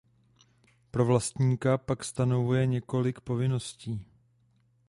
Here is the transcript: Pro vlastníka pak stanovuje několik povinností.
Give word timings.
Pro 0.91 1.05
vlastníka 1.05 1.77
pak 1.77 2.03
stanovuje 2.03 2.65
několik 2.65 3.19
povinností. 3.21 4.05